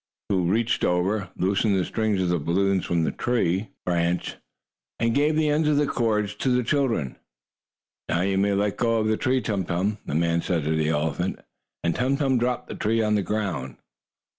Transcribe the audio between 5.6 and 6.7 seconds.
of the cords to the